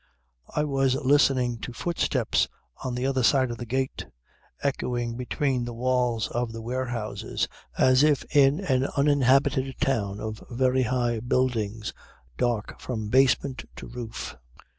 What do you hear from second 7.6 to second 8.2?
as